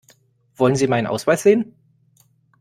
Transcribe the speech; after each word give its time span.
Wollen 0.55 0.75
Sie 0.75 0.87
meinen 0.87 1.05
Ausweis 1.05 1.43
sehen? 1.43 1.75